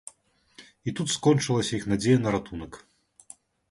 [0.87, 2.85] І тут скончылася іх надзея на ратунак.